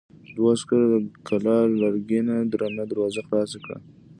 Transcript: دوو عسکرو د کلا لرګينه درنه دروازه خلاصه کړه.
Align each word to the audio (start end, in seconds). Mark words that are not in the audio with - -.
دوو 0.35 0.47
عسکرو 0.55 0.85
د 0.91 0.95
کلا 1.27 1.57
لرګينه 1.81 2.35
درنه 2.51 2.83
دروازه 2.91 3.21
خلاصه 3.27 3.57
کړه. 3.63 3.77